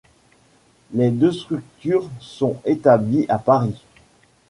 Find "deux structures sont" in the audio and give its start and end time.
1.11-2.59